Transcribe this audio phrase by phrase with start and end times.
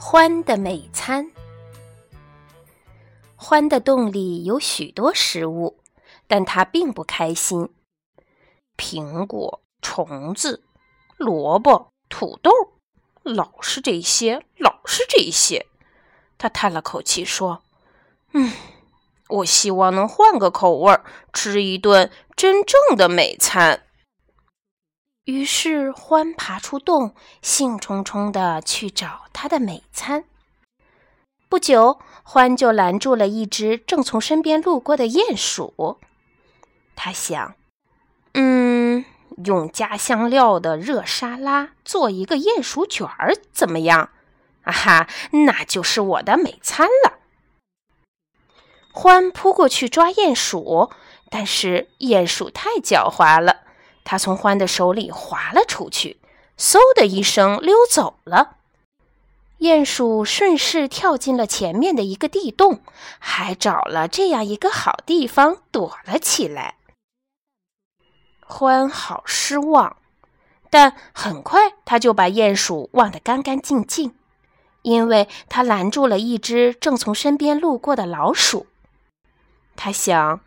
[0.00, 1.30] 獾的美餐。
[3.36, 5.78] 獾的洞里有许多食物，
[6.26, 7.68] 但它并不开心。
[8.76, 10.62] 苹果、虫子、
[11.16, 12.50] 萝卜、土豆，
[13.22, 15.66] 老是这些，老是这些。
[16.36, 17.62] 他叹了口气说
[18.32, 18.52] ：“嗯，
[19.28, 20.96] 我希望能换个口味，
[21.32, 23.82] 吃一顿真正的美餐。”
[25.28, 30.24] 于是，獾爬出洞，兴冲冲地去找它的美餐。
[31.50, 35.98] 不久，獾就拦住了一只正从身边路过的鼹鼠。
[36.96, 37.56] 他想
[38.32, 39.04] ：“嗯，
[39.44, 44.08] 用加香料的热沙拉做一个鼹鼠卷儿怎么样？
[44.62, 45.08] 啊哈，
[45.44, 47.18] 那就是我的美餐了。”
[48.94, 50.90] 獾扑过去抓鼹鼠，
[51.28, 53.67] 但是鼹鼠太狡猾了。
[54.10, 56.16] 他从獾的手里滑了出去，
[56.56, 58.56] 嗖的一声溜走了。
[59.58, 62.80] 鼹鼠顺势跳进了前面的一个地洞，
[63.18, 66.76] 还找了这样一个好地方躲了起来。
[68.46, 69.98] 獾好失望，
[70.70, 74.14] 但很快他就把鼹鼠忘得干干净净，
[74.80, 78.68] 因为他拦住了一只正从身边路过的老鼠。
[79.76, 80.40] 他想。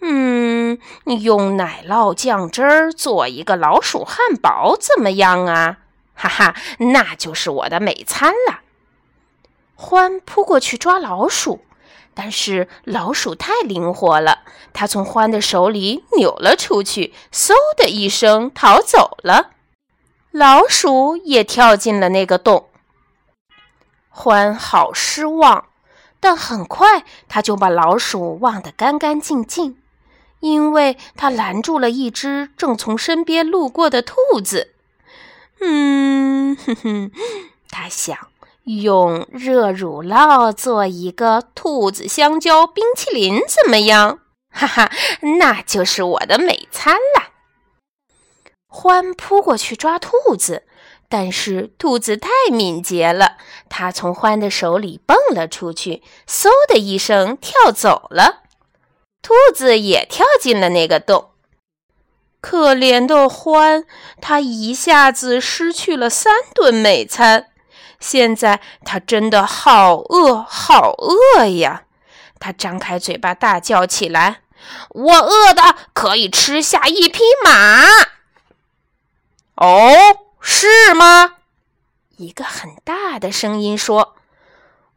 [0.00, 0.78] 嗯，
[1.22, 5.78] 用奶酪酱汁儿做一个老鼠汉堡怎么样啊？
[6.14, 8.60] 哈哈，那就是我的美餐了。
[9.76, 11.60] 獾扑过去抓老鼠，
[12.14, 14.40] 但是老鼠太灵活了，
[14.72, 19.50] 它从獾的手里扭了出去，嗖的一声逃走了。
[20.30, 22.68] 老鼠也跳进了那个洞。
[24.12, 25.66] 獾好失望，
[26.18, 29.76] 但很快他就把老鼠忘得干干净净。
[30.40, 34.14] 因为他拦住了一只正从身边路过的兔
[34.44, 34.72] 子，
[35.60, 37.10] 嗯，哼哼，
[37.70, 38.16] 他想
[38.64, 44.20] 用热乳酪做一个兔子香蕉冰淇淋，怎么样？
[44.50, 44.90] 哈哈，
[45.38, 47.32] 那就是我的美餐了。
[48.68, 50.64] 獾扑过去抓兔子，
[51.08, 58.42] 但是兔子太敏捷了，它从獾的手里蹦了出去，嗖的一声跳走了。
[59.22, 61.30] 兔子也跳进了那个洞。
[62.40, 63.84] 可怜的獾，
[64.20, 67.48] 它一下子失去了三顿美餐。
[67.98, 71.82] 现在它真的好饿，好饿呀！
[72.38, 74.42] 它张开嘴巴大叫起来
[74.90, 77.82] ：“我饿的可以吃下一匹马！”
[79.56, 79.92] 哦，
[80.40, 81.38] 是吗？
[82.18, 84.14] 一个很大的声音说。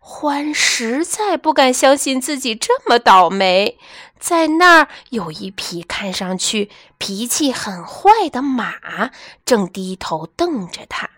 [0.03, 3.77] 獾实在不敢相信自己这么倒霉，
[4.19, 9.11] 在那儿有一匹看上去脾气很坏的马，
[9.45, 11.11] 正低头瞪着他。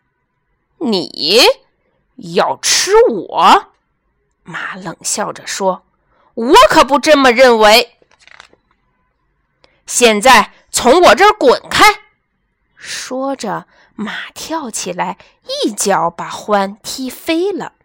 [0.80, 1.42] 你
[2.18, 3.72] 要吃我？
[4.44, 5.86] 马冷笑着说
[6.36, 7.98] ：“我可不这么认为。
[9.88, 12.02] 现在从我这儿滚开！”
[12.76, 15.18] 说着，马跳起来，
[15.64, 17.76] 一脚把獾踢飞了。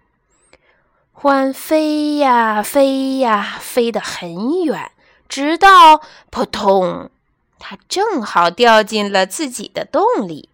[1.20, 4.92] 獾飞呀飞呀，飞得很远，
[5.28, 7.10] 直到扑通，
[7.58, 10.48] 它正好掉进了自己的洞里。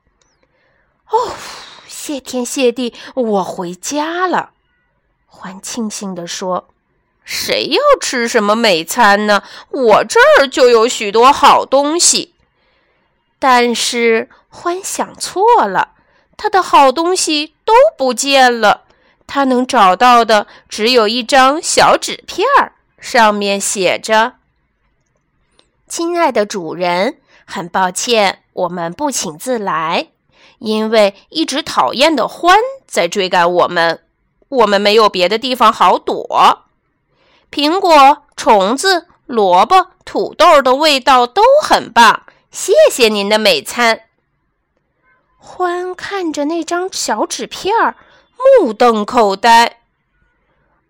[1.11, 1.33] 哦，
[1.87, 4.53] 谢天谢地，我回家了！
[5.31, 6.69] 獾庆幸地说
[7.25, 9.43] ：“谁要吃什么美餐呢？
[9.69, 12.33] 我这儿就有许多好东西。”
[13.39, 15.91] 但是獾想错了，
[16.39, 18.84] 他的好东西都不见了。
[19.27, 24.35] 他能找到的只有一张小纸片儿，上面写着
[25.89, 30.09] ：“亲爱的主人，很抱歉，我们不请自来，
[30.59, 32.55] 因为一直讨厌的獾
[32.87, 34.03] 在追赶我们，
[34.49, 36.65] 我们没有别的地方好躲。
[37.51, 44.03] 苹果、虫子、萝卜、土豆的味道都很棒，谢谢您的美餐。”
[45.43, 47.97] 獾看着那张小纸片儿。
[48.61, 49.79] 目瞪口呆，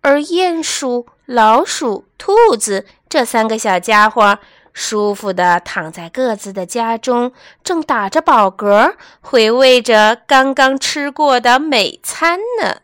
[0.01, 4.39] 而鼹鼠、老鼠、兔子这三个小家伙
[4.73, 7.31] 舒服地躺在各自的家中，
[7.63, 12.81] 正打着饱嗝，回味着刚刚吃过的美餐呢。